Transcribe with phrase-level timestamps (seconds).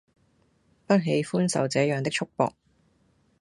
[0.87, 2.53] 不喜歡受這樣的束縛